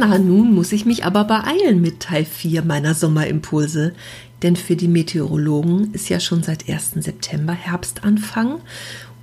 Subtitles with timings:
[0.00, 3.94] Na, nun muss ich mich aber beeilen mit Teil 4 meiner Sommerimpulse,
[4.42, 6.92] denn für die Meteorologen ist ja schon seit 1.
[6.98, 8.60] September Herbstanfang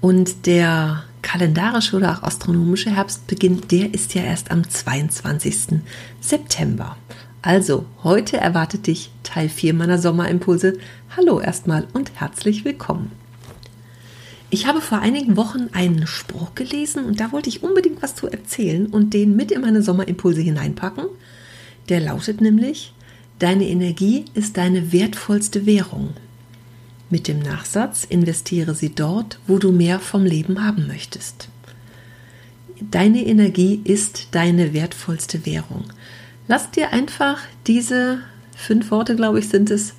[0.01, 5.79] und der kalendarische oder auch astronomische Herbstbeginn, der ist ja erst am 22.
[6.19, 6.97] September.
[7.41, 10.73] Also, heute erwartet dich Teil 4 meiner Sommerimpulse.
[11.15, 13.13] Hallo erstmal und herzlich willkommen.
[14.55, 18.27] Ich habe vor einigen Wochen einen Spruch gelesen und da wollte ich unbedingt was zu
[18.27, 21.07] erzählen und den mit in meine Sommerimpulse hineinpacken.
[21.89, 22.93] Der lautet nämlich,
[23.37, 26.11] deine Energie ist deine wertvollste Währung.
[27.09, 31.49] Mit dem Nachsatz, investiere sie dort, wo du mehr vom Leben haben möchtest.
[32.79, 35.83] Deine Energie ist deine wertvollste Währung.
[36.47, 38.19] Lass dir einfach diese
[38.55, 39.95] fünf Worte, glaube ich, sind es,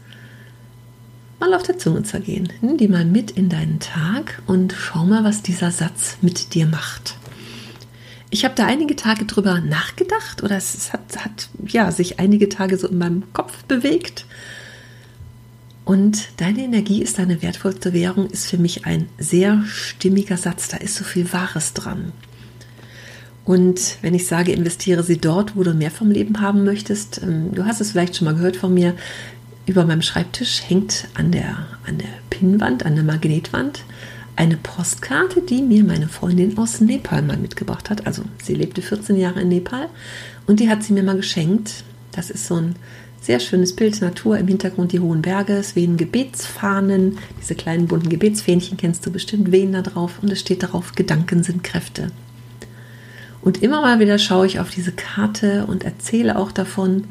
[1.38, 2.52] mal auf der Zunge zergehen.
[2.60, 6.66] Nimm die mal mit in deinen Tag und schau mal, was dieser Satz mit dir
[6.66, 7.16] macht.
[8.30, 12.76] Ich habe da einige Tage drüber nachgedacht oder es hat, hat ja, sich einige Tage
[12.76, 14.26] so in meinem Kopf bewegt.
[15.84, 20.68] Und deine Energie ist deine wertvollste Währung, ist für mich ein sehr stimmiger Satz.
[20.68, 22.12] Da ist so viel Wahres dran.
[23.44, 27.54] Und wenn ich sage, investiere sie dort, wo du mehr vom Leben haben möchtest, ähm,
[27.54, 28.96] du hast es vielleicht schon mal gehört von mir,
[29.66, 33.82] über meinem Schreibtisch hängt an der, an der Pinnwand, an der Magnetwand,
[34.36, 38.06] eine Postkarte, die mir meine Freundin aus Nepal mal mitgebracht hat.
[38.06, 39.88] Also sie lebte 14 Jahre in Nepal
[40.46, 41.84] und die hat sie mir mal geschenkt.
[42.12, 42.76] Das ist so ein
[43.20, 48.08] sehr schönes Bild, Natur, im Hintergrund die hohen Berge, es wehen Gebetsfahnen, diese kleinen bunten
[48.08, 52.12] Gebetsfähnchen kennst du bestimmt, wehen da drauf und es steht darauf, Gedanken sind Kräfte.
[53.42, 57.04] Und immer mal wieder schaue ich auf diese Karte und erzähle auch davon,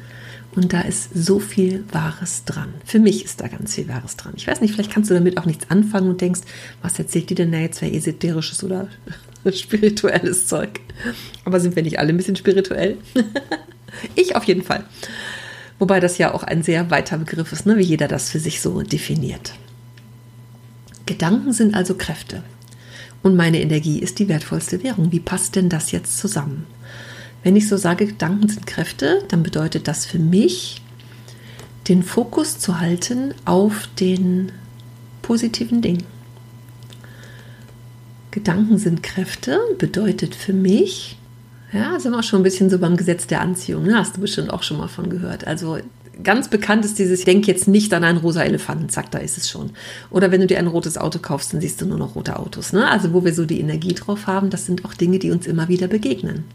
[0.55, 2.73] und da ist so viel Wahres dran.
[2.85, 4.33] Für mich ist da ganz viel Wahres dran.
[4.37, 6.41] Ich weiß nicht, vielleicht kannst du damit auch nichts anfangen und denkst,
[6.81, 8.87] was erzählt die denn da jetzt für esoterisches oder
[9.51, 10.79] spirituelles Zeug?
[11.43, 12.97] Aber sind wir nicht alle ein bisschen spirituell?
[14.15, 14.85] ich auf jeden Fall.
[15.77, 17.77] Wobei das ja auch ein sehr weiter Begriff ist, ne?
[17.77, 19.53] wie jeder das für sich so definiert.
[21.05, 22.43] Gedanken sind also Kräfte.
[23.21, 25.11] Und meine Energie ist die wertvollste Währung.
[25.11, 26.65] Wie passt denn das jetzt zusammen?
[27.45, 30.81] Wenn ich so sage, Gedanken sind Kräfte, dann bedeutet das für mich,
[31.87, 34.51] den Fokus zu halten auf den
[35.21, 36.05] positiven Dingen.
[38.31, 41.19] Gedanken sind Kräfte bedeutet für mich,
[41.71, 43.95] ja, sind wir schon ein bisschen so beim Gesetz der Anziehung, ne?
[43.95, 45.45] hast du bestimmt auch schon mal von gehört.
[45.45, 45.77] Also
[46.23, 49.37] ganz bekannt ist dieses, ich denke jetzt nicht an einen rosa Elefanten, zack, da ist
[49.37, 49.69] es schon.
[50.09, 52.73] Oder wenn du dir ein rotes Auto kaufst, dann siehst du nur noch rote Autos.
[52.73, 52.89] Ne?
[52.89, 55.67] Also wo wir so die Energie drauf haben, das sind auch Dinge, die uns immer
[55.67, 56.45] wieder begegnen.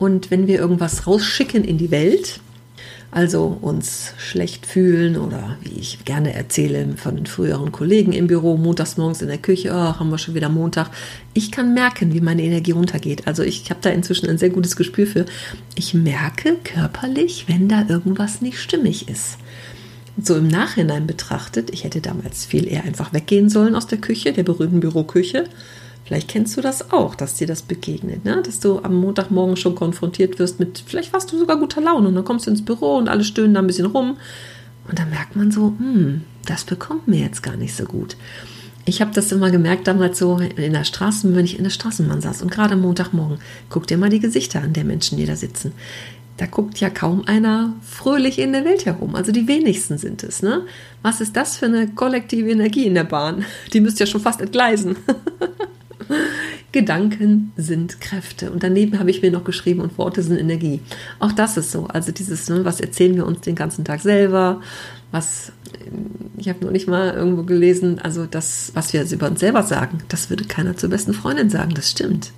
[0.00, 2.40] Und wenn wir irgendwas rausschicken in die Welt,
[3.10, 8.56] also uns schlecht fühlen oder wie ich gerne erzähle von den früheren Kollegen im Büro,
[8.56, 10.88] montags morgens in der Küche, oh, haben wir schon wieder Montag.
[11.34, 13.26] Ich kann merken, wie meine Energie runtergeht.
[13.26, 15.26] Also ich habe da inzwischen ein sehr gutes Gespür für.
[15.74, 19.36] Ich merke körperlich, wenn da irgendwas nicht stimmig ist.
[20.22, 24.32] So im Nachhinein betrachtet, ich hätte damals viel eher einfach weggehen sollen aus der Küche,
[24.32, 25.44] der berühmten Büroküche
[26.10, 28.42] Vielleicht kennst du das auch, dass dir das begegnet, ne?
[28.44, 32.16] dass du am Montagmorgen schon konfrontiert wirst mit, vielleicht warst du sogar guter Laune und
[32.16, 34.16] dann kommst du ins Büro und alle stöhnen da ein bisschen rum
[34.88, 38.16] und dann merkt man so, hm, das bekommt mir jetzt gar nicht so gut.
[38.86, 42.20] Ich habe das immer gemerkt damals so in der Straße, wenn ich in der Straßenbahn
[42.20, 43.38] saß und gerade am Montagmorgen,
[43.68, 45.70] guck dir mal die Gesichter an der Menschen, die da sitzen.
[46.38, 49.14] Da guckt ja kaum einer fröhlich in der Welt herum.
[49.14, 50.42] Also die wenigsten sind es.
[50.42, 50.62] Ne?
[51.02, 53.44] Was ist das für eine kollektive Energie in der Bahn?
[53.72, 54.96] Die müsst ja schon fast entgleisen.
[56.72, 58.50] Gedanken sind Kräfte.
[58.50, 60.80] Und daneben habe ich mir noch geschrieben, und Worte sind Energie.
[61.18, 61.86] Auch das ist so.
[61.86, 64.60] Also dieses, ne, was erzählen wir uns den ganzen Tag selber?
[65.10, 65.52] Was,
[66.36, 69.98] ich habe noch nicht mal irgendwo gelesen, also das, was wir über uns selber sagen,
[70.08, 71.74] das würde keiner zur besten Freundin sagen.
[71.74, 72.32] Das stimmt.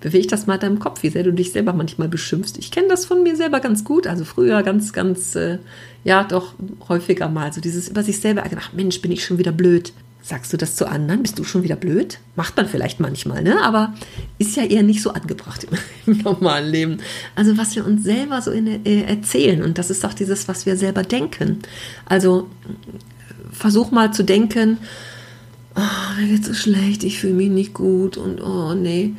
[0.00, 2.56] Beweg das mal in deinem Kopf, wie sehr du dich selber manchmal beschimpfst.
[2.58, 4.06] Ich kenne das von mir selber ganz gut.
[4.06, 5.58] Also früher ganz, ganz, äh,
[6.04, 6.54] ja, doch
[6.88, 7.52] häufiger mal.
[7.52, 9.92] So dieses über sich selber, ach Mensch, bin ich schon wieder blöd.
[10.20, 11.22] Sagst du das zu anderen?
[11.22, 12.18] Bist du schon wieder blöd?
[12.36, 13.62] Macht man vielleicht manchmal, ne?
[13.62, 13.94] Aber
[14.38, 15.66] ist ja eher nicht so angebracht
[16.06, 16.98] im, normalen Leben.
[17.34, 20.66] Also was wir uns selber so in, äh, erzählen und das ist auch dieses, was
[20.66, 21.60] wir selber denken.
[22.04, 22.48] Also
[23.52, 24.78] versuch mal zu denken,
[25.76, 29.14] oh, mir geht so schlecht, ich fühle mich nicht gut und oh nee.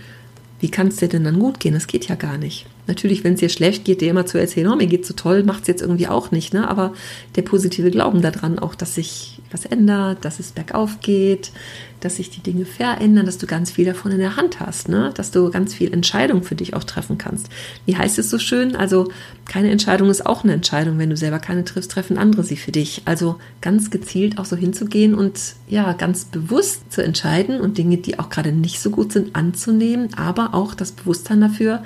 [0.60, 1.74] Wie kann es dir denn dann gut gehen?
[1.74, 2.66] Das geht ja gar nicht.
[2.90, 5.44] Natürlich, wenn es dir schlecht geht, dir immer zu erzählen, oh, mir geht's so toll,
[5.44, 6.68] macht's jetzt irgendwie auch nicht, ne?
[6.68, 6.94] Aber
[7.36, 11.52] der positive Glauben daran, auch, dass sich was ändert, dass es bergauf geht,
[12.00, 15.12] dass sich die Dinge verändern, dass du ganz viel davon in der Hand hast, ne?
[15.16, 17.50] dass du ganz viel Entscheidung für dich auch treffen kannst.
[17.86, 18.76] Wie heißt es so schön?
[18.76, 19.12] Also
[19.46, 20.98] keine Entscheidung ist auch eine Entscheidung.
[20.98, 23.02] Wenn du selber keine triffst, treffen andere sie für dich.
[23.06, 28.20] Also ganz gezielt auch so hinzugehen und ja, ganz bewusst zu entscheiden und Dinge, die
[28.20, 31.84] auch gerade nicht so gut sind, anzunehmen, aber auch das Bewusstsein dafür,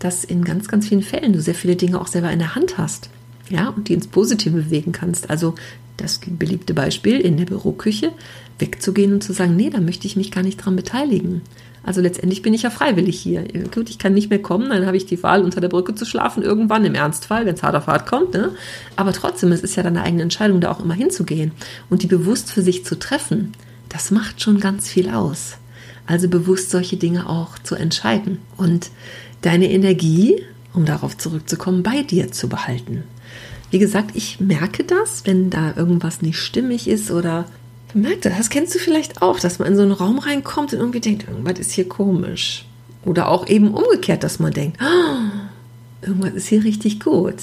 [0.00, 2.76] dass in ganz, ganz vielen Fällen du sehr viele Dinge auch selber in der Hand
[2.78, 3.10] hast.
[3.48, 5.30] Ja, und die ins Positive bewegen kannst.
[5.30, 5.54] Also
[5.96, 8.12] das beliebte Beispiel in der Büroküche,
[8.58, 11.42] wegzugehen und zu sagen, nee, da möchte ich mich gar nicht dran beteiligen.
[11.82, 13.44] Also letztendlich bin ich ja freiwillig hier.
[13.74, 16.04] Gut, ich kann nicht mehr kommen, dann habe ich die Wahl, unter der Brücke zu
[16.04, 18.34] schlafen, irgendwann im Ernstfall, wenn es hart auf hart kommt.
[18.34, 18.52] Ne?
[18.96, 21.52] Aber trotzdem, es ist ja deine eigene Entscheidung, da auch immer hinzugehen.
[21.88, 23.52] Und die bewusst für sich zu treffen,
[23.88, 25.56] das macht schon ganz viel aus.
[26.06, 28.38] Also bewusst solche Dinge auch zu entscheiden.
[28.56, 28.90] Und
[29.42, 30.42] deine Energie,
[30.72, 33.04] um darauf zurückzukommen, bei dir zu behalten.
[33.70, 37.46] Wie gesagt, ich merke das, wenn da irgendwas nicht stimmig ist oder
[37.94, 40.80] merkt das, das kennst du vielleicht auch, dass man in so einen Raum reinkommt und
[40.80, 42.66] irgendwie denkt, irgendwas ist hier komisch.
[43.04, 47.36] Oder auch eben umgekehrt, dass man denkt, oh, irgendwas ist hier richtig gut.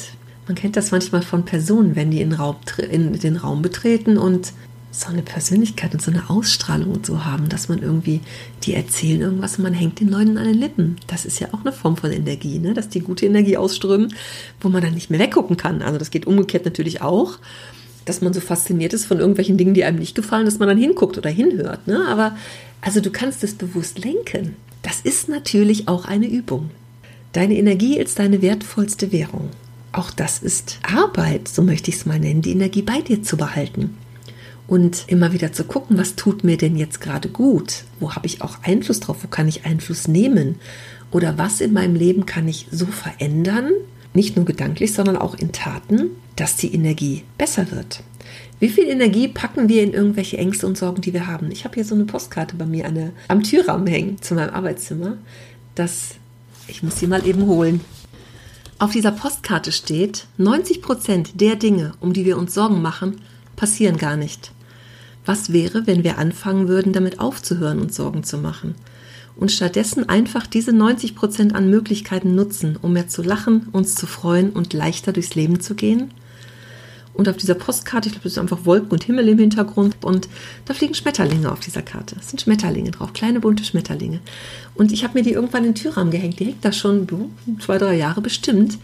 [0.47, 2.57] Man kennt das manchmal von Personen, wenn die in, Raum,
[2.89, 4.53] in den Raum betreten und
[4.91, 8.21] so eine Persönlichkeit und so eine Ausstrahlung und so haben, dass man irgendwie,
[8.63, 10.95] die erzählen irgendwas und man hängt den Leuten an den Lippen.
[11.07, 12.73] Das ist ja auch eine Form von Energie, ne?
[12.73, 14.13] dass die gute Energie ausströmen,
[14.61, 15.81] wo man dann nicht mehr weggucken kann.
[15.81, 17.37] Also das geht umgekehrt natürlich auch,
[18.05, 20.77] dass man so fasziniert ist von irgendwelchen Dingen, die einem nicht gefallen, dass man dann
[20.77, 21.87] hinguckt oder hinhört.
[21.87, 22.05] Ne?
[22.07, 22.35] Aber
[22.81, 24.55] also du kannst es bewusst lenken.
[24.81, 26.71] Das ist natürlich auch eine Übung.
[27.33, 29.49] Deine Energie ist deine wertvollste Währung.
[29.91, 33.35] Auch das ist Arbeit, so möchte ich es mal nennen, die Energie bei dir zu
[33.35, 33.95] behalten
[34.67, 37.83] und immer wieder zu gucken, was tut mir denn jetzt gerade gut?
[37.99, 39.17] Wo habe ich auch Einfluss drauf?
[39.23, 40.55] Wo kann ich Einfluss nehmen?
[41.11, 43.71] Oder was in meinem Leben kann ich so verändern,
[44.13, 48.03] nicht nur gedanklich, sondern auch in Taten, dass die Energie besser wird?
[48.59, 51.51] Wie viel Energie packen wir in irgendwelche Ängste und Sorgen, die wir haben?
[51.51, 55.17] Ich habe hier so eine Postkarte bei mir eine, am Türrahmen hängen zu meinem Arbeitszimmer.
[55.75, 56.15] Das,
[56.67, 57.81] ich muss sie mal eben holen.
[58.79, 63.21] Auf dieser Postkarte steht, 90 Prozent der Dinge, um die wir uns Sorgen machen,
[63.55, 64.51] passieren gar nicht.
[65.27, 68.75] Was wäre, wenn wir anfangen würden, damit aufzuhören, uns Sorgen zu machen?
[69.35, 74.07] Und stattdessen einfach diese 90 Prozent an Möglichkeiten nutzen, um mehr zu lachen, uns zu
[74.07, 76.11] freuen und leichter durchs Leben zu gehen?
[77.13, 80.29] Und auf dieser Postkarte, ich glaube, das sind einfach Wolken und Himmel im Hintergrund und
[80.63, 82.15] da fliegen Schmetterlinge auf dieser Karte.
[82.17, 84.21] Es sind Schmetterlinge drauf, kleine bunte Schmetterlinge.
[84.75, 86.39] Und ich habe mir die irgendwann in den Türrahmen gehängt.
[86.39, 87.05] Die hängt da schon
[87.59, 88.77] zwei, drei Jahre bestimmt,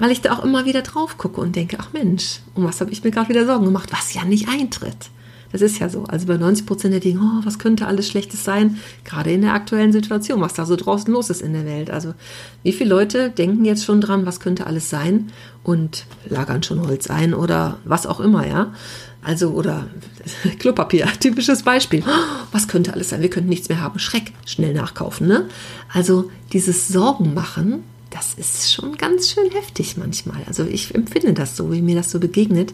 [0.00, 2.90] weil ich da auch immer wieder drauf gucke und denke, ach Mensch, um was habe
[2.90, 5.10] ich mir gerade wieder Sorgen gemacht, was ja nicht eintritt.
[5.52, 6.04] Das ist ja so.
[6.04, 8.78] Also bei 90 Prozent der Dinge, oh, was könnte alles Schlechtes sein?
[9.04, 11.90] Gerade in der aktuellen Situation, was da so draußen los ist in der Welt.
[11.90, 12.14] Also
[12.62, 15.32] wie viele Leute denken jetzt schon dran, was könnte alles sein
[15.64, 18.72] und lagern schon Holz ein oder was auch immer, ja?
[19.22, 19.86] Also, oder
[20.58, 22.02] Klopapier, typisches Beispiel.
[22.06, 23.22] Oh, was könnte alles sein?
[23.22, 23.98] Wir könnten nichts mehr haben.
[23.98, 25.48] Schreck, schnell nachkaufen, ne?
[25.92, 30.42] Also, dieses Sorgen machen, das ist schon ganz schön heftig manchmal.
[30.46, 32.72] Also, ich empfinde das so, wie mir das so begegnet.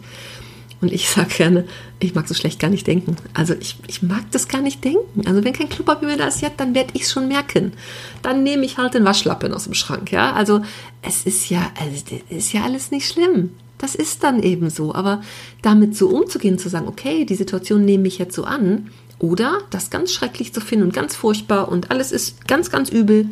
[0.79, 1.65] Und ich sage gerne,
[1.99, 3.15] ich mag so schlecht gar nicht denken.
[3.33, 5.27] Also ich, ich mag das gar nicht denken.
[5.27, 7.73] Also wenn kein Klopapier mehr da ist, ja, dann werde ich es schon merken.
[8.21, 10.33] Dann nehme ich halt den Waschlappen aus dem Schrank, ja.
[10.33, 10.61] Also
[11.01, 13.51] es ist ja, also, ist ja alles nicht schlimm.
[13.79, 14.93] Das ist dann eben so.
[14.93, 15.21] Aber
[15.61, 19.89] damit so umzugehen, zu sagen, okay, die Situation nehme ich jetzt so an, oder das
[19.89, 23.29] ganz schrecklich zu finden und ganz furchtbar und alles ist ganz, ganz übel,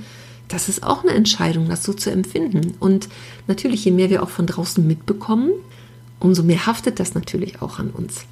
[0.48, 2.76] das ist auch eine Entscheidung, das so zu empfinden.
[2.80, 3.10] Und
[3.48, 5.52] natürlich, je mehr wir auch von draußen mitbekommen,
[6.26, 8.26] umso mehr haftet das natürlich auch an uns.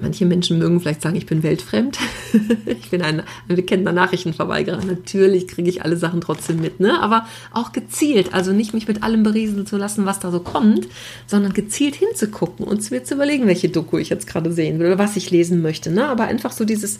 [0.00, 1.98] Manche Menschen mögen vielleicht sagen, ich bin weltfremd.
[2.66, 4.82] ich bin ein, ein bekennender Nachrichtenverweigerer.
[4.84, 7.00] Natürlich kriege ich alle Sachen trotzdem mit, ne?
[7.02, 10.88] Aber auch gezielt, also nicht mich mit allem berieseln zu lassen, was da so kommt,
[11.26, 14.98] sondern gezielt hinzugucken und mir zu überlegen, welche Doku ich jetzt gerade sehen will oder
[14.98, 16.06] was ich lesen möchte, ne?
[16.06, 16.98] Aber einfach so dieses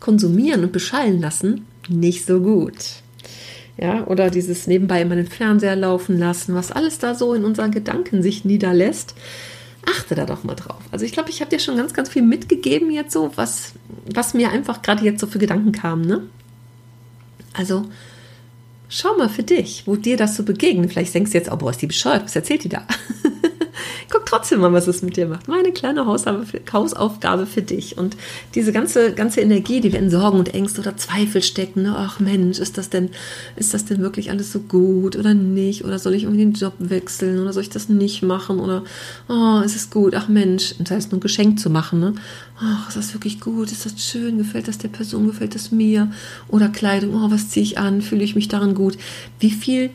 [0.00, 3.02] Konsumieren und beschallen lassen, nicht so gut
[3.80, 7.70] ja, oder dieses nebenbei immer den Fernseher laufen lassen, was alles da so in unseren
[7.70, 9.14] Gedanken sich niederlässt.
[9.86, 10.80] Achte da doch mal drauf.
[10.90, 13.74] Also ich glaube, ich habe dir schon ganz, ganz viel mitgegeben jetzt so, was,
[14.12, 16.22] was mir einfach gerade jetzt so für Gedanken kamen, ne?
[17.54, 17.84] Also
[18.88, 20.90] schau mal für dich, wo dir das so begegnet.
[20.90, 22.86] Vielleicht denkst du jetzt, oh, boah, ist die bescheuert, was erzählt die da?
[24.28, 25.48] trotzdem mal, was es mit dir macht.
[25.48, 27.96] Meine kleine Hausaufgabe für dich.
[27.96, 28.16] Und
[28.54, 31.94] diese ganze, ganze Energie, die wir in Sorgen und Ängste oder Zweifel stecken, ne?
[31.96, 33.10] ach Mensch, ist das denn,
[33.56, 35.84] ist das denn wirklich alles so gut oder nicht?
[35.84, 38.60] Oder soll ich irgendwie den Job wechseln oder soll ich das nicht machen?
[38.60, 38.84] Oder
[39.28, 40.14] oh, ist es gut?
[40.14, 42.14] Ach Mensch, das heißt nur ein Geschenk zu machen, ne?
[42.60, 43.72] Ach, ist das wirklich gut?
[43.72, 44.36] Ist das schön?
[44.36, 45.28] Gefällt das der Person?
[45.28, 46.10] Gefällt das mir?
[46.48, 48.02] Oder Kleidung, oh, was ziehe ich an?
[48.02, 48.98] Fühle ich mich daran gut?
[49.38, 49.90] Wie viel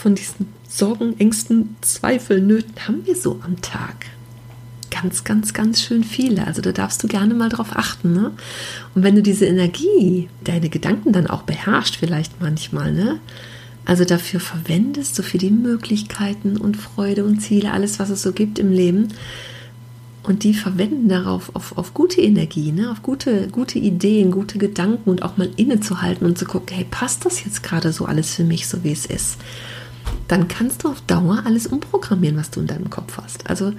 [0.00, 4.06] von diesen Sorgen, Ängsten, Zweifeln, Nöten haben wir so am Tag?
[4.90, 6.46] Ganz, ganz, ganz schön viele.
[6.46, 8.12] Also da darfst du gerne mal drauf achten.
[8.12, 8.32] Ne?
[8.94, 13.20] Und wenn du diese Energie, deine Gedanken dann auch beherrscht, vielleicht manchmal, ne?
[13.84, 18.32] Also dafür verwendest, so für die Möglichkeiten und Freude und Ziele, alles, was es so
[18.32, 19.08] gibt im Leben,
[20.28, 22.90] und die verwenden darauf auf, auf gute Energie, ne?
[22.90, 27.24] auf gute, gute Ideen, gute Gedanken und auch mal innezuhalten und zu gucken, hey, passt
[27.24, 29.38] das jetzt gerade so alles für mich, so wie es ist?
[30.28, 33.48] Dann kannst du auf Dauer alles umprogrammieren, was du in deinem Kopf hast.
[33.48, 33.72] Also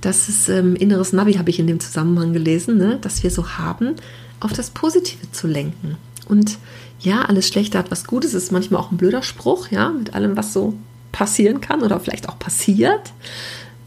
[0.00, 2.98] das ist ähm, inneres Navi, habe ich in dem Zusammenhang gelesen, ne?
[3.00, 3.94] dass wir so haben,
[4.40, 5.96] auf das Positive zu lenken.
[6.28, 6.58] Und
[7.00, 10.36] ja, alles Schlechte hat was Gutes, ist manchmal auch ein blöder Spruch, ja, mit allem,
[10.36, 10.74] was so
[11.12, 13.12] passieren kann oder vielleicht auch passiert.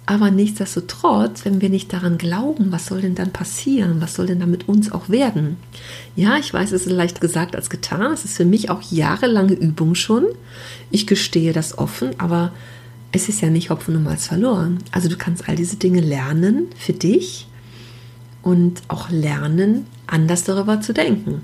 [0.07, 4.01] Aber nichtsdestotrotz, wenn wir nicht daran glauben, was soll denn dann passieren?
[4.01, 5.57] Was soll denn da mit uns auch werden?
[6.15, 8.13] Ja, ich weiß, es ist leicht gesagt als getan.
[8.13, 10.25] Es ist für mich auch jahrelange Übung schon.
[10.91, 12.51] Ich gestehe das offen, aber
[13.11, 14.79] es ist ja nicht Hopfen und Malz verloren.
[14.91, 17.47] Also du kannst all diese Dinge lernen für dich
[18.43, 21.41] und auch lernen, anders darüber zu denken.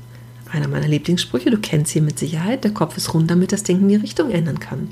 [0.51, 3.87] Einer meiner Lieblingssprüche, du kennst sie mit Sicherheit, der Kopf ist rund, damit das Denken
[3.87, 4.89] die Richtung ändern kann.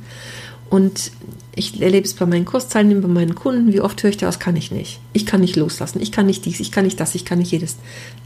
[0.69, 1.11] Und
[1.55, 4.55] ich erlebe es bei meinen Kursteilnehmern, bei meinen Kunden, wie oft höre ich das kann
[4.55, 4.99] ich nicht.
[5.13, 7.51] Ich kann nicht loslassen, ich kann nicht dies, ich kann nicht das, ich kann nicht
[7.51, 7.77] jedes.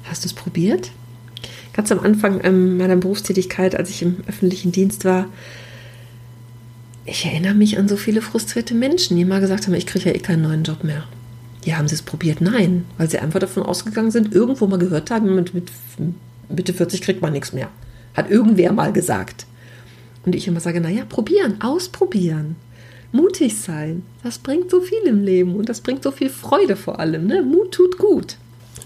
[0.03, 0.91] Hast du es probiert?
[1.73, 5.27] Ganz am Anfang ähm, meiner Berufstätigkeit, als ich im öffentlichen Dienst war,
[7.05, 10.15] ich erinnere mich an so viele frustrierte Menschen, die mal gesagt haben, ich kriege ja
[10.15, 11.03] eh keinen neuen Job mehr.
[11.65, 12.41] Ja, haben sie es probiert?
[12.41, 15.71] Nein, weil sie einfach davon ausgegangen sind, irgendwo mal gehört haben, mit, mit
[16.49, 17.69] Mitte 40 kriegt man nichts mehr.
[18.13, 19.45] Hat irgendwer mal gesagt.
[20.25, 22.55] Und ich immer sage, naja, probieren, ausprobieren
[23.13, 24.03] mutig sein.
[24.23, 27.27] Das bringt so viel im Leben und das bringt so viel Freude vor allem.
[27.27, 27.41] Ne?
[27.43, 28.37] Mut tut gut.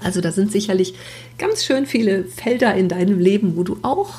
[0.03, 0.94] Also da sind sicherlich
[1.39, 4.13] ganz schön viele Felder in deinem Leben, wo du auch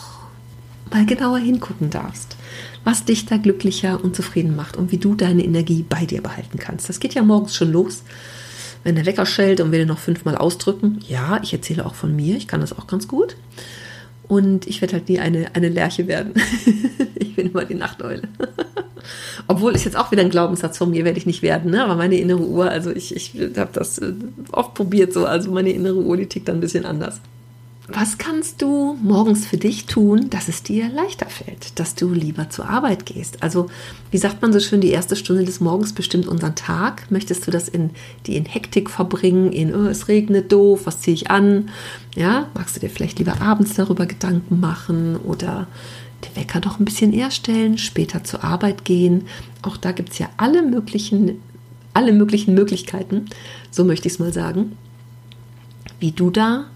[0.90, 2.36] mal genauer hingucken darfst,
[2.82, 6.58] was dich da glücklicher und zufrieden macht und wie du deine Energie bei dir behalten
[6.58, 6.88] kannst.
[6.88, 8.02] Das geht ja morgens schon los.
[8.84, 12.16] Wenn der Wecker schellt und wir den noch fünfmal ausdrücken, ja, ich erzähle auch von
[12.16, 13.36] mir, ich kann das auch ganz gut.
[14.28, 16.34] Und ich werde halt nie eine, eine Lerche werden.
[17.14, 18.22] ich bin immer die Nachteule.
[19.46, 21.82] Obwohl ist jetzt auch wieder ein Glaubenssatz von mir, werde ich nicht werden, ne?
[21.82, 24.12] aber meine innere Uhr, also ich, ich habe das äh,
[24.52, 27.22] oft probiert so, also meine innere Uhr, die tickt dann ein bisschen anders.
[27.90, 32.50] Was kannst du morgens für dich tun, dass es dir leichter fällt, dass du lieber
[32.50, 33.42] zur Arbeit gehst?
[33.42, 33.68] Also,
[34.10, 37.10] wie sagt man so schön, die erste Stunde des Morgens bestimmt unseren Tag.
[37.10, 37.88] Möchtest du das in
[38.26, 41.70] die in Hektik verbringen, in oh, es regnet doof, was ziehe ich an?
[42.14, 45.66] Ja, magst du dir vielleicht lieber abends darüber Gedanken machen oder
[46.26, 49.28] den Wecker doch ein bisschen eher stellen, später zur Arbeit gehen?
[49.62, 51.40] Auch da gibt es ja alle möglichen,
[51.94, 53.24] alle möglichen Möglichkeiten,
[53.70, 54.76] so möchte ich es mal sagen,
[56.00, 56.66] wie du da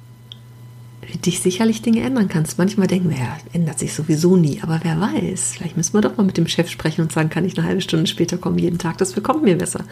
[1.25, 2.59] dich sicherlich Dinge ändern kannst.
[2.59, 6.17] Manchmal denken wir, ja, ändert sich sowieso nie, aber wer weiß, vielleicht müssen wir doch
[6.17, 8.79] mal mit dem Chef sprechen und sagen, kann ich eine halbe Stunde später kommen, jeden
[8.79, 9.85] Tag, das bekommt mir besser.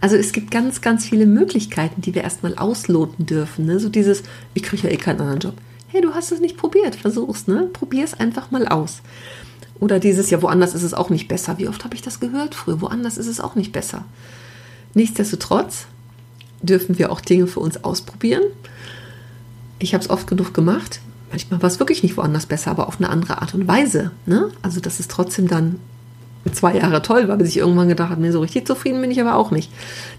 [0.00, 3.66] Also es gibt ganz, ganz viele Möglichkeiten, die wir erstmal ausloten dürfen.
[3.66, 3.78] Ne?
[3.78, 4.22] So dieses,
[4.54, 5.54] ich kriege ja eh keinen anderen Job.
[5.88, 7.70] Hey, du hast es nicht probiert, versuch's, ne?
[8.02, 9.02] Es einfach mal aus.
[9.78, 11.58] Oder dieses, ja, woanders ist es auch nicht besser.
[11.58, 12.80] Wie oft habe ich das gehört früher?
[12.80, 14.04] Woanders ist es auch nicht besser.
[14.94, 15.86] Nichtsdestotrotz
[16.60, 18.42] dürfen wir auch Dinge für uns ausprobieren
[19.78, 21.00] ich habe es oft genug gemacht.
[21.30, 24.12] Manchmal war es wirklich nicht woanders besser, aber auf eine andere Art und Weise.
[24.26, 24.50] Ne?
[24.62, 25.76] Also das ist trotzdem dann
[26.52, 29.20] zwei Jahre toll war, bis ich irgendwann gedacht habe, nee, so richtig zufrieden bin ich
[29.20, 29.70] aber auch nicht.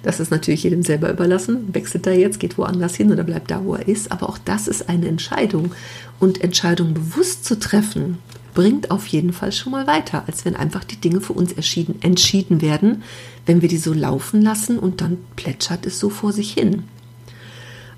[0.03, 1.73] Das ist natürlich jedem selber überlassen.
[1.73, 4.11] Wechselt er jetzt, geht woanders hin oder bleibt da, wo er ist.
[4.11, 5.71] Aber auch das ist eine Entscheidung.
[6.19, 8.17] Und Entscheidungen bewusst zu treffen,
[8.53, 12.61] bringt auf jeden Fall schon mal weiter, als wenn einfach die Dinge für uns entschieden
[12.61, 13.03] werden,
[13.45, 16.83] wenn wir die so laufen lassen und dann plätschert es so vor sich hin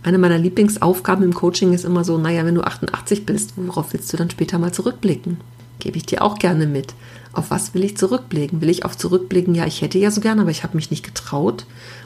[0.03, 4.11] eine meiner Lieblingsaufgaben im Coaching ist immer so, naja, wenn du 88 bist, worauf willst
[4.13, 5.37] du dann später mal zurückblicken?
[5.79, 6.93] Gebe ich dir auch gerne mit.
[7.33, 8.61] Auf was will ich zurückblicken?
[8.61, 11.05] Will ich auf zurückblicken, ja, ich hätte ja so gerne, aber ich habe mich nicht
[11.05, 11.65] getraut?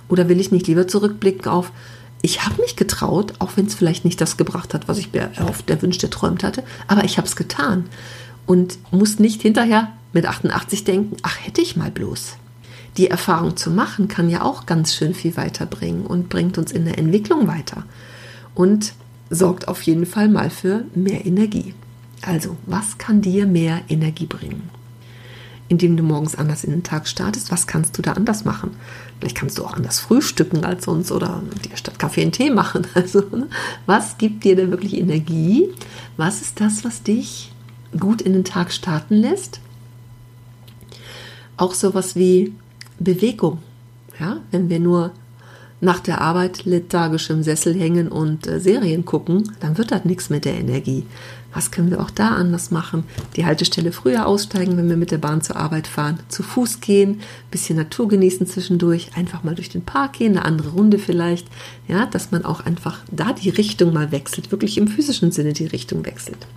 [0.09, 1.71] Oder will ich nicht lieber zurückblicken auf,
[2.21, 5.29] ich habe mich getraut, auch wenn es vielleicht nicht das gebracht hat, was ich mir
[5.35, 7.85] erhofft, erwünscht, erträumt hatte, aber ich habe es getan.
[8.45, 12.38] Und muss nicht hinterher mit 88 denken, ach, hätte ich mal bloß
[12.97, 16.85] die Erfahrung zu machen, kann ja auch ganz schön viel weiterbringen und bringt uns in
[16.85, 17.83] der Entwicklung weiter
[18.55, 18.93] und
[19.29, 21.73] sorgt auf jeden Fall mal für mehr Energie.
[22.21, 24.69] Also, was kann dir mehr Energie bringen?
[25.67, 28.71] Indem du morgens anders in den Tag startest, was kannst du da anders machen?
[29.19, 32.85] Vielleicht kannst du auch anders frühstücken als sonst oder dir statt Kaffee einen Tee machen.
[32.93, 33.47] Also, ne?
[33.85, 35.69] was gibt dir denn wirklich Energie?
[36.15, 37.51] Was ist das, was dich
[38.00, 39.59] gut in den Tag starten lässt?
[41.57, 42.53] Auch sowas wie
[43.00, 43.59] Bewegung.
[44.19, 45.12] Ja, wenn wir nur
[45.83, 50.29] nach der Arbeit lethargisch im Sessel hängen und äh, Serien gucken, dann wird das nichts
[50.29, 51.05] mit der Energie.
[51.53, 53.03] Was können wir auch da anders machen?
[53.35, 57.21] Die Haltestelle früher aussteigen, wenn wir mit der Bahn zur Arbeit fahren, zu Fuß gehen,
[57.51, 61.47] bisschen Natur genießen zwischendurch, einfach mal durch den Park gehen, eine andere Runde vielleicht.
[61.88, 65.67] Ja, dass man auch einfach da die Richtung mal wechselt, wirklich im physischen Sinne die
[65.67, 66.47] Richtung wechselt.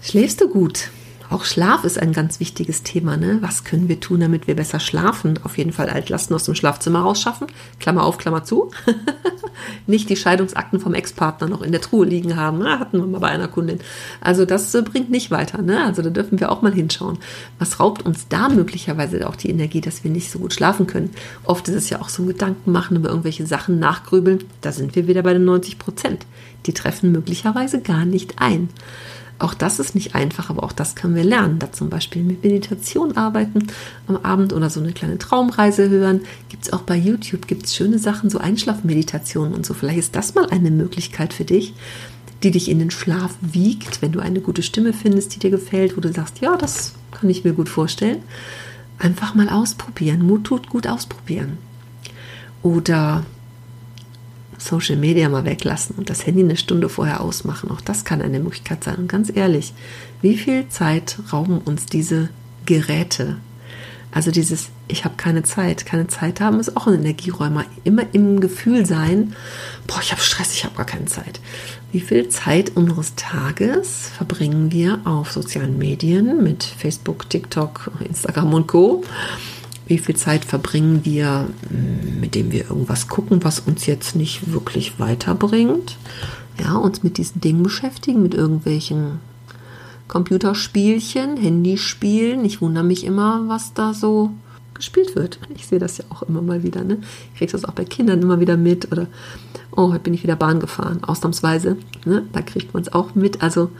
[0.00, 0.90] Schläfst du gut?
[1.32, 3.16] Auch Schlaf ist ein ganz wichtiges Thema.
[3.16, 3.38] Ne?
[3.40, 5.38] Was können wir tun, damit wir besser schlafen?
[5.44, 7.46] Auf jeden Fall Altlasten aus dem Schlafzimmer rausschaffen.
[7.80, 8.70] Klammer auf, Klammer zu.
[9.86, 12.58] Nicht die Scheidungsakten vom Ex-Partner noch in der Truhe liegen haben.
[12.58, 12.78] Ne?
[12.78, 13.78] Hatten wir mal bei einer Kundin.
[14.20, 15.62] Also das äh, bringt nicht weiter.
[15.62, 15.82] Ne?
[15.82, 17.16] Also da dürfen wir auch mal hinschauen.
[17.58, 21.10] Was raubt uns da möglicherweise auch die Energie, dass wir nicht so gut schlafen können?
[21.44, 24.44] Oft ist es ja auch so ein Gedanken machen über irgendwelche Sachen nachgrübeln.
[24.60, 26.26] Da sind wir wieder bei den 90 Prozent.
[26.66, 28.68] Die treffen möglicherweise gar nicht ein.
[29.42, 31.58] Auch das ist nicht einfach, aber auch das können wir lernen.
[31.58, 33.66] Da zum Beispiel mit Meditation arbeiten
[34.06, 36.20] am Abend oder so eine kleine Traumreise hören.
[36.48, 39.74] Gibt es auch bei YouTube, gibt es schöne Sachen, so Einschlafmeditationen und so.
[39.74, 41.74] Vielleicht ist das mal eine Möglichkeit für dich,
[42.44, 45.96] die dich in den Schlaf wiegt, wenn du eine gute Stimme findest, die dir gefällt,
[45.96, 48.18] wo du sagst, ja, das kann ich mir gut vorstellen.
[49.00, 50.24] Einfach mal ausprobieren.
[50.24, 51.58] Mut tut gut ausprobieren.
[52.62, 53.24] Oder
[54.64, 57.70] Social Media mal weglassen und das Handy eine Stunde vorher ausmachen.
[57.70, 58.96] Auch das kann eine Möglichkeit sein.
[58.96, 59.72] Und ganz ehrlich,
[60.20, 62.28] wie viel Zeit rauben uns diese
[62.66, 63.36] Geräte?
[64.14, 65.86] Also dieses, ich habe keine Zeit.
[65.86, 67.64] Keine Zeit haben ist auch ein Energieräumer.
[67.82, 69.34] Immer im Gefühl sein,
[69.86, 71.40] boah, ich habe Stress, ich habe gar keine Zeit.
[71.92, 78.66] Wie viel Zeit unseres Tages verbringen wir auf sozialen Medien mit Facebook, TikTok, Instagram und
[78.66, 79.02] Co
[79.92, 84.50] wie viel Zeit verbringen wir, mm, mit dem wir irgendwas gucken, was uns jetzt nicht
[84.50, 85.98] wirklich weiterbringt.
[86.58, 89.20] Ja, uns mit diesen Dingen beschäftigen, mit irgendwelchen
[90.08, 92.44] Computerspielchen, Handyspielen.
[92.44, 94.30] Ich wundere mich immer, was da so
[94.74, 95.38] gespielt wird.
[95.54, 96.84] Ich sehe das ja auch immer mal wieder.
[96.84, 96.98] Ne?
[97.32, 98.90] Ich kriege das auch bei Kindern immer wieder mit.
[98.92, 99.08] Oder,
[99.76, 101.76] oh, heute bin ich wieder Bahn gefahren, ausnahmsweise.
[102.04, 102.24] Ne?
[102.32, 103.42] Da kriegt man es auch mit.
[103.42, 103.70] Also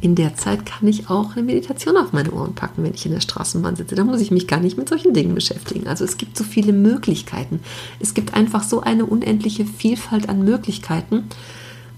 [0.00, 3.12] in der Zeit kann ich auch eine Meditation auf meine Ohren packen, wenn ich in
[3.12, 3.94] der Straßenbahn sitze.
[3.94, 5.86] Da muss ich mich gar nicht mit solchen Dingen beschäftigen.
[5.86, 7.60] Also es gibt so viele Möglichkeiten.
[8.00, 11.24] Es gibt einfach so eine unendliche Vielfalt an Möglichkeiten.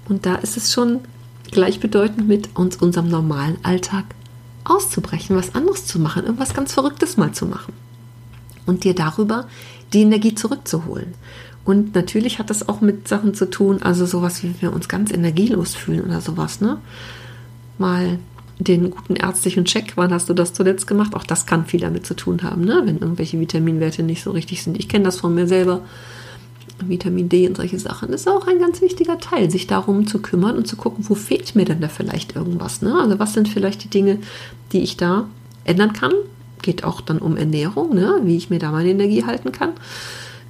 [0.08, 1.00] Und da ist es schon
[1.50, 4.04] gleichbedeutend mit uns unserem normalen Alltag
[4.64, 7.72] auszubrechen, was anderes zu machen, irgendwas ganz Verrücktes mal zu machen.
[8.66, 9.46] Und dir darüber
[9.92, 11.14] die Energie zurückzuholen.
[11.64, 15.10] Und natürlich hat das auch mit Sachen zu tun, also sowas wie wir uns ganz
[15.10, 16.78] energielos fühlen oder sowas, ne?
[17.78, 18.18] Mal
[18.58, 21.14] den guten ärztlichen Check, wann hast du das zuletzt gemacht?
[21.14, 22.82] Auch das kann viel damit zu tun haben, ne?
[22.84, 24.78] wenn irgendwelche Vitaminwerte nicht so richtig sind.
[24.78, 25.82] Ich kenne das von mir selber.
[26.78, 30.56] Vitamin D und solche Sachen ist auch ein ganz wichtiger Teil, sich darum zu kümmern
[30.56, 32.82] und zu gucken, wo fehlt mir denn da vielleicht irgendwas.
[32.82, 32.94] Ne?
[33.00, 34.18] Also was sind vielleicht die Dinge,
[34.72, 35.26] die ich da
[35.64, 36.12] ändern kann?
[36.60, 38.20] Geht auch dann um Ernährung, ne?
[38.24, 39.72] wie ich mir da meine Energie halten kann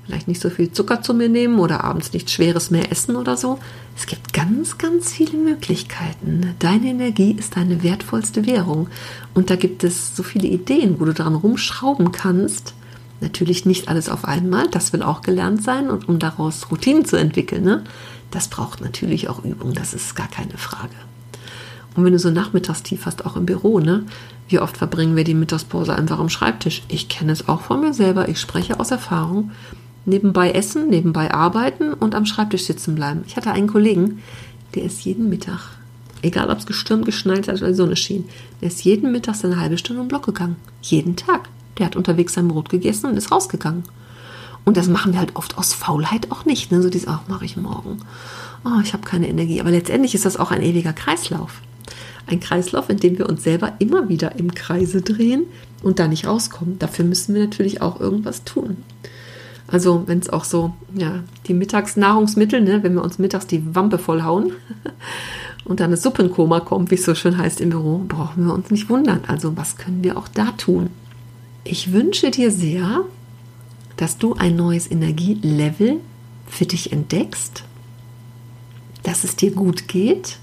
[0.07, 3.37] vielleicht nicht so viel Zucker zu mir nehmen oder abends nichts Schweres mehr essen oder
[3.37, 3.59] so.
[3.97, 6.55] Es gibt ganz, ganz viele Möglichkeiten.
[6.61, 8.89] Deine Energie ist deine wertvollste Währung.
[9.35, 12.75] Und da gibt es so viele Ideen, wo du dran rumschrauben kannst.
[13.21, 17.17] Natürlich nicht alles auf einmal, das will auch gelernt sein und um daraus Routinen zu
[17.17, 17.83] entwickeln, ne?
[18.31, 20.95] das braucht natürlich auch Übung, das ist gar keine Frage.
[21.95, 24.05] Und wenn du so Nachmittagstief hast, auch im Büro, ne?
[24.49, 26.83] Wie oft verbringen wir die Mittagspause einfach am Schreibtisch?
[26.89, 29.51] Ich kenne es auch von mir selber, ich spreche aus Erfahrung
[30.07, 33.25] nebenbei essen, nebenbei arbeiten und am Schreibtisch sitzen bleiben.
[33.27, 34.23] Ich hatte einen Kollegen,
[34.75, 35.61] der ist jeden Mittag,
[36.23, 38.25] egal ob es gestürmt, geschneit hat oder die Sonne schien,
[38.61, 40.57] der ist jeden Mittag seine halbe Stunde um Block gegangen.
[40.83, 41.49] Jeden Tag.
[41.79, 43.85] Der hat unterwegs sein Brot gegessen und ist rausgegangen.
[44.65, 46.73] Und das machen wir halt oft aus Faulheit auch nicht.
[46.73, 46.83] Ne?
[46.83, 47.99] So dieses, ach, mache ich morgen.
[48.65, 49.61] Oh, ich habe keine Energie.
[49.61, 51.61] Aber letztendlich ist das auch ein ewiger Kreislauf.
[52.27, 55.45] Ein Kreislauf, in dem wir uns selber immer wieder im Kreise drehen
[55.83, 56.79] und da nicht rauskommen.
[56.81, 58.79] Dafür müssen wir natürlich auch irgendwas tun.
[59.69, 63.99] Also wenn es auch so, ja, die Mittagsnahrungsmittel, ne, wenn wir uns mittags die Wampe
[63.99, 64.53] vollhauen
[65.65, 68.71] und dann eine Suppenkoma kommt, wie es so schön heißt im Büro, brauchen wir uns
[68.71, 69.23] nicht wundern.
[69.27, 70.91] Also was können wir auch da tun?
[71.65, 73.03] Ich wünsche dir sehr,
[73.97, 75.97] dass du ein neues Energielevel
[76.47, 77.65] für dich entdeckst,
[79.03, 80.39] dass es dir gut geht,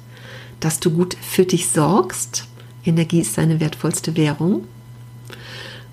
[0.60, 2.46] dass du gut für dich sorgst.
[2.86, 4.66] Energie ist deine wertvollste Währung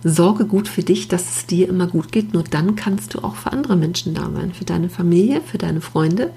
[0.02, 2.32] sorge gut für dich, dass es dir immer gut geht.
[2.32, 4.52] Nur dann kannst du auch für andere Menschen da sein.
[4.52, 6.30] Für deine Familie, für deine Freunde,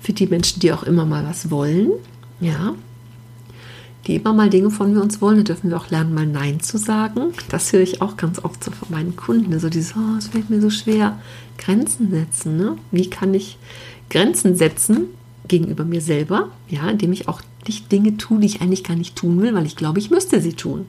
[0.00, 1.90] für die Menschen, die auch immer mal was wollen.
[2.40, 2.74] Ja.
[4.06, 5.38] Die immer mal Dinge von uns wollen.
[5.38, 7.32] Da dürfen wir auch lernen, mal Nein zu sagen.
[7.48, 9.58] Das höre ich auch ganz oft so von meinen Kunden.
[9.58, 11.18] So dieses, oh, es fällt mir so schwer.
[11.58, 12.56] Grenzen setzen.
[12.56, 12.76] Ne?
[12.90, 13.58] Wie kann ich
[14.10, 15.06] Grenzen setzen
[15.48, 16.50] gegenüber mir selber?
[16.68, 19.66] Ja, indem ich auch nicht Dinge tue, die ich eigentlich gar nicht tun will, weil
[19.66, 20.86] ich glaube, ich müsste sie tun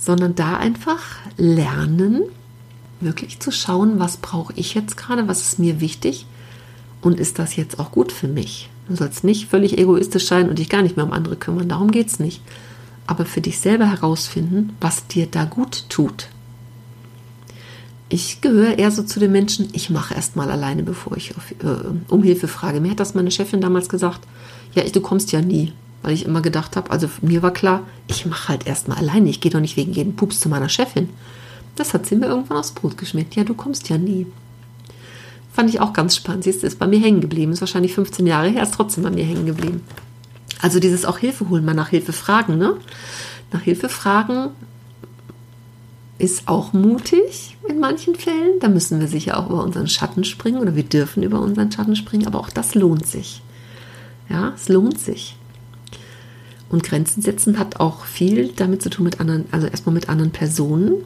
[0.00, 1.02] sondern da einfach
[1.36, 2.22] lernen,
[3.00, 6.26] wirklich zu schauen, was brauche ich jetzt gerade, was ist mir wichtig
[7.02, 8.70] und ist das jetzt auch gut für mich.
[8.88, 11.90] Du sollst nicht völlig egoistisch sein und dich gar nicht mehr um andere kümmern, darum
[11.90, 12.42] geht es nicht.
[13.06, 16.28] Aber für dich selber herausfinden, was dir da gut tut.
[18.08, 21.52] Ich gehöre eher so zu den Menschen, ich mache erst mal alleine, bevor ich auf,
[21.52, 22.80] äh, um Hilfe frage.
[22.80, 24.20] Mir hat das meine Chefin damals gesagt,
[24.74, 25.72] ja, du kommst ja nie.
[26.02, 29.28] Weil ich immer gedacht habe, also mir war klar, ich mache halt erst mal alleine.
[29.28, 31.10] Ich gehe doch nicht wegen jedem Pups zu meiner Chefin.
[31.76, 33.34] Das hat sie mir irgendwann aufs Brot geschmiert.
[33.34, 34.26] Ja, du kommst ja nie.
[35.52, 36.44] Fand ich auch ganz spannend.
[36.44, 37.52] Sie ist, ist bei mir hängen geblieben.
[37.52, 39.82] Ist wahrscheinlich 15 Jahre her, ist trotzdem bei mir hängen geblieben.
[40.60, 42.76] Also dieses auch Hilfe holen, mal nach Hilfe fragen, ne?
[43.52, 44.50] Nach Hilfe fragen
[46.18, 48.60] ist auch mutig in manchen Fällen.
[48.60, 51.96] Da müssen wir sicher auch über unseren Schatten springen oder wir dürfen über unseren Schatten
[51.96, 53.42] springen, aber auch das lohnt sich.
[54.28, 55.36] Ja, es lohnt sich.
[56.70, 60.30] Und Grenzen setzen hat auch viel damit zu tun mit anderen, also erstmal mit anderen
[60.30, 61.04] Personen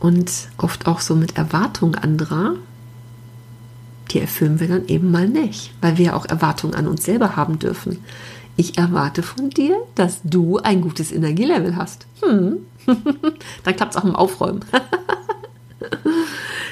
[0.00, 2.54] und oft auch so mit Erwartungen anderer.
[4.10, 7.58] Die erfüllen wir dann eben mal nicht, weil wir auch Erwartungen an uns selber haben
[7.58, 7.98] dürfen.
[8.56, 12.06] Ich erwarte von dir, dass du ein gutes Energielevel hast.
[12.22, 12.58] Hm.
[13.64, 14.64] dann klappt es auch im Aufräumen.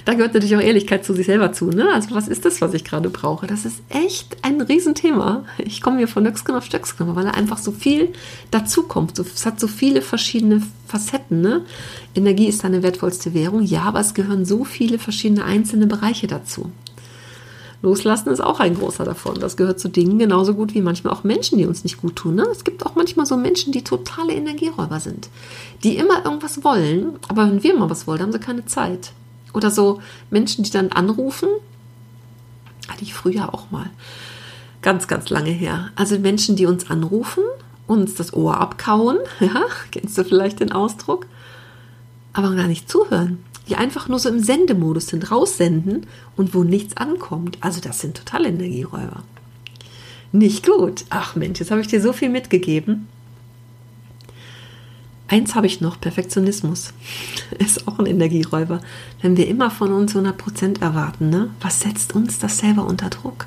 [0.05, 1.67] da gehört natürlich auch Ehrlichkeit zu sich selber zu.
[1.67, 1.89] Ne?
[1.93, 3.47] Also was ist das, was ich gerade brauche?
[3.47, 5.45] Das ist echt ein Riesenthema.
[5.59, 8.13] Ich komme hier von Nöcksken auf Stöcksken, weil da einfach so viel
[8.51, 9.19] dazukommt.
[9.19, 11.41] Es hat so viele verschiedene Facetten.
[11.41, 11.65] Ne?
[12.15, 16.71] Energie ist deine wertvollste Währung, ja, aber es gehören so viele verschiedene einzelne Bereiche dazu.
[17.83, 19.41] Loslassen ist auch ein großer davon.
[19.41, 22.35] Das gehört zu Dingen genauso gut wie manchmal auch Menschen, die uns nicht gut tun.
[22.35, 22.47] Ne?
[22.53, 25.31] Es gibt auch manchmal so Menschen, die totale Energieräuber sind,
[25.83, 29.13] die immer irgendwas wollen, aber wenn wir mal was wollen, haben sie keine Zeit.
[29.53, 31.49] Oder so Menschen, die dann anrufen,
[32.89, 33.91] hatte ich früher auch mal.
[34.83, 35.91] Ganz, ganz lange her.
[35.97, 37.43] Also Menschen, die uns anrufen,
[37.87, 41.27] uns das Ohr abkauen, ja, kennst du vielleicht den Ausdruck,
[42.33, 43.45] aber gar nicht zuhören.
[43.69, 47.59] Die einfach nur so im Sendemodus sind, raussenden und wo nichts ankommt.
[47.61, 49.23] Also das sind totale Energieräuber.
[50.33, 51.05] Nicht gut.
[51.11, 53.09] Ach Mensch, jetzt habe ich dir so viel mitgegeben.
[55.31, 56.93] Eins habe ich noch, Perfektionismus.
[57.59, 58.81] Ist auch ein Energieräuber.
[59.23, 61.51] Wenn wir immer von uns 100% erwarten, ne?
[61.61, 63.47] was setzt uns das selber unter Druck?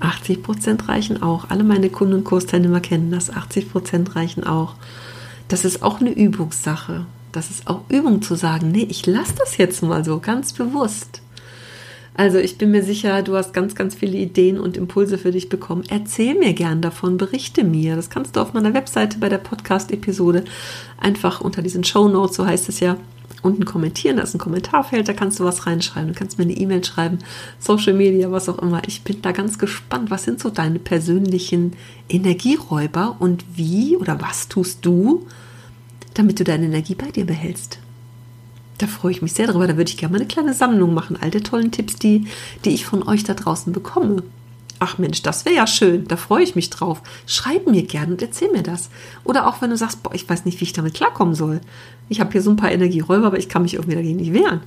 [0.00, 1.48] 80% reichen auch.
[1.48, 3.32] Alle meine Kunden und Kursteilnehmer kennen das.
[3.32, 4.74] 80% reichen auch.
[5.48, 7.06] Das ist auch eine Übungssache.
[7.32, 11.22] Das ist auch Übung zu sagen, nee, ich lasse das jetzt mal so ganz bewusst.
[12.16, 15.48] Also ich bin mir sicher, du hast ganz, ganz viele Ideen und Impulse für dich
[15.48, 15.82] bekommen.
[15.88, 17.96] Erzähl mir gern davon, berichte mir.
[17.96, 20.44] Das kannst du auf meiner Webseite bei der Podcast-Episode
[20.96, 22.98] einfach unter diesen Show Notes, so heißt es ja,
[23.42, 24.18] unten kommentieren.
[24.18, 26.12] Da ist ein Kommentarfeld, da kannst du was reinschreiben.
[26.12, 27.18] Du kannst mir eine E-Mail schreiben,
[27.58, 28.82] Social Media, was auch immer.
[28.86, 30.12] Ich bin da ganz gespannt.
[30.12, 31.72] Was sind so deine persönlichen
[32.08, 35.26] Energieräuber und wie oder was tust du,
[36.14, 37.80] damit du deine Energie bei dir behältst?
[38.84, 39.66] Da freue ich mich sehr drüber.
[39.66, 41.16] Da würde ich gerne mal eine kleine Sammlung machen.
[41.18, 42.26] All die tollen Tipps, die,
[42.66, 44.22] die ich von euch da draußen bekomme.
[44.78, 46.06] Ach Mensch, das wäre ja schön.
[46.06, 47.00] Da freue ich mich drauf.
[47.26, 48.90] Schreib mir gerne und erzähl mir das.
[49.24, 51.62] Oder auch wenn du sagst, boah, ich weiß nicht, wie ich damit klarkommen soll.
[52.10, 54.60] Ich habe hier so ein paar Energieräume, aber ich kann mich irgendwie dagegen nicht wehren.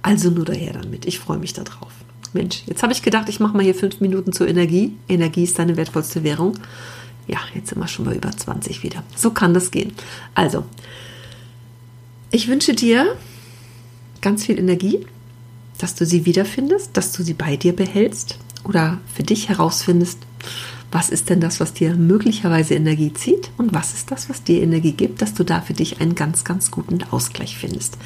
[0.00, 1.04] Also nur daher damit.
[1.04, 1.90] Ich freue mich darauf.
[2.34, 4.96] Mensch, jetzt habe ich gedacht, ich mache mal hier fünf Minuten zur Energie.
[5.08, 6.56] Energie ist deine wertvollste Währung.
[7.26, 9.02] Ja, jetzt sind wir schon bei über 20 wieder.
[9.16, 9.92] So kann das gehen.
[10.36, 10.62] Also,
[12.30, 13.16] ich wünsche dir
[14.20, 15.06] ganz viel Energie,
[15.78, 20.18] dass du sie wiederfindest, dass du sie bei dir behältst oder für dich herausfindest,
[20.92, 24.62] was ist denn das, was dir möglicherweise Energie zieht und was ist das, was dir
[24.62, 27.98] Energie gibt, dass du da für dich einen ganz, ganz guten Ausgleich findest.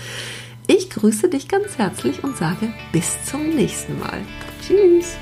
[0.66, 4.20] Ich grüße dich ganz herzlich und sage bis zum nächsten Mal.
[4.66, 5.16] Tschüss.